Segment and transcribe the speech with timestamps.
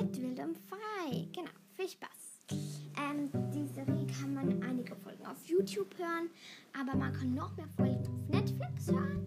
[0.00, 1.26] mit Wild und Frei.
[1.32, 2.08] Genau, viel Spaß.
[2.50, 6.30] Ähm, die Serie kann man einige Folgen auf YouTube hören,
[6.78, 9.24] aber man kann noch mehr Folgen auf Netflix hören.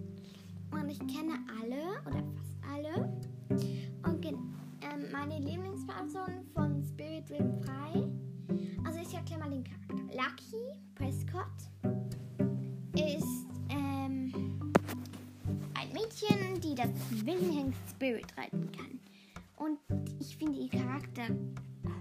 [0.72, 3.10] Und ich kenne alle oder fast alle.
[4.04, 8.10] Und ähm, meine Lieblingspersonen von Spirit Wild und Frei.
[8.86, 9.96] Also ich erkläre mal den Charakter.
[10.16, 11.46] Lucky Prescott
[12.96, 14.32] ist ähm,
[15.74, 16.90] ein Mädchen, die das
[17.26, 19.00] Wilhelm Spirit reiten kann.
[19.62, 19.78] Und
[20.20, 21.22] ich finde ihr Charakter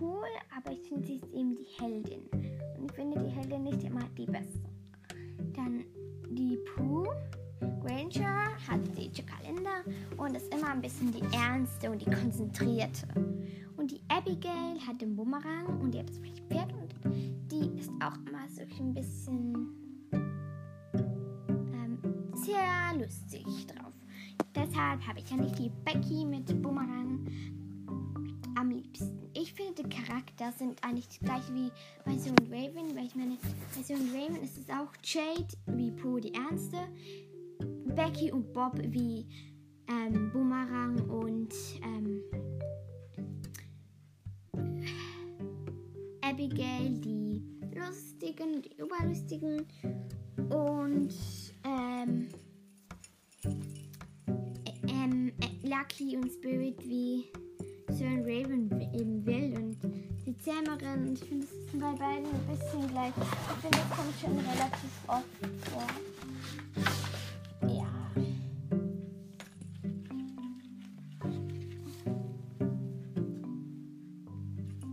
[0.00, 0.24] cool,
[0.56, 2.22] aber ich finde, sie ist eben die Heldin.
[2.78, 4.70] Und ich finde die Heldin nicht immer die beste.
[5.54, 5.84] Dann
[6.30, 7.06] die Pooh.
[7.82, 9.84] Granger hat die Kalender
[10.16, 13.06] und ist immer ein bisschen die ernste und die konzentrierte.
[13.76, 16.94] Und die Abigail hat den Bumerang und die hat das Pferd und
[17.52, 19.68] die ist auch immer so ein bisschen
[21.74, 21.98] ähm,
[22.34, 23.89] sehr lustig drauf.
[24.54, 27.26] Deshalb habe ich ja nicht die Becky mit Bumerang
[28.56, 29.30] am liebsten.
[29.34, 31.70] Ich finde, die Charakter sind eigentlich das gleiche wie
[32.04, 33.36] bei Sue und Raven, weil ich meine,
[33.74, 36.78] bei Sue und Raven ist es auch Jade wie Pooh die Ernste,
[37.94, 39.26] Becky und Bob wie
[39.88, 42.22] ähm, Boomerang und ähm,
[46.22, 47.42] Abigail die
[47.74, 49.66] lustigen, die überlustigen
[50.36, 51.14] und
[51.64, 52.28] ähm,
[55.70, 57.30] Lucky und Spirit wie
[57.90, 59.78] Sir Raven eben will und
[60.26, 61.12] die Zähmerin.
[61.12, 63.12] Ich finde, das ist bei beiden ein bisschen gleich.
[63.16, 65.24] Ich finde, das kommt schon relativ oft
[65.70, 65.86] vor.
[67.68, 67.86] Ja.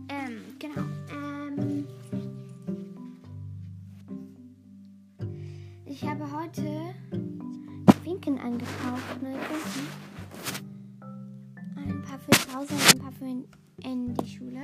[0.08, 0.84] Ähm, genau.
[1.12, 1.88] Ähm,
[5.86, 6.94] ich habe heute
[8.04, 10.07] Finken angekauft, neue Finken.
[12.18, 13.44] Paar für zu Hause und ein paar für in,
[13.84, 14.62] in die Schule.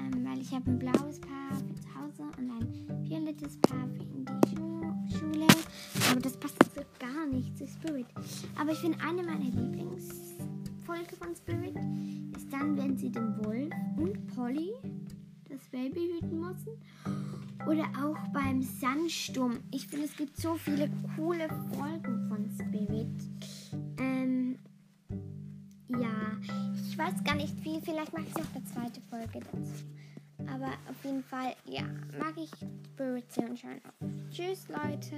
[0.00, 4.02] Ähm, weil ich habe ein blaues Paar für zu Hause und ein violettes Paar für
[4.02, 5.46] in die Schu Schule.
[6.10, 8.06] Aber das passt so gar nicht zu Spirit.
[8.58, 11.76] Aber ich finde, eine meiner Lieblingsfolge von Spirit
[12.36, 14.72] ist dann, wenn sie den Wolf und Polly
[15.48, 16.78] das Baby hüten müssen.
[17.66, 19.58] Oder auch beim Sandsturm.
[19.72, 23.23] Ich finde, es gibt so viele coole Folgen von Spirit.
[27.04, 27.80] Weiß gar nicht wie.
[27.80, 30.52] Vielleicht mache ich noch eine zweite Folge dazu.
[30.52, 31.82] Aber auf jeden Fall, ja,
[32.18, 32.50] mag ich
[32.92, 34.08] Spirit sehr und schauen auf.
[34.30, 35.16] Tschüss, Leute.